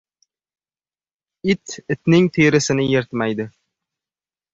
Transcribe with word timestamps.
•It 1.53 1.63
itning 1.95 2.25
terisini 2.39 2.85
yirtmaydi. 2.93 3.45